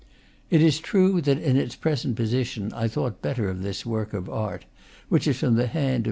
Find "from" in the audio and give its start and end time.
5.37-5.53